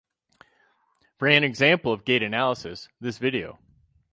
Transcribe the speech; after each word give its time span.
For 1.19 1.27
an 1.27 1.43
example 1.43 1.93
of 1.93 2.05
gait 2.05 2.23
analysis, 2.23 2.89
this 2.99 3.19
video. 3.19 3.59